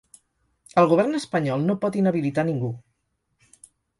[0.81, 2.73] El govern espanyol no pot inhabilitar ningú.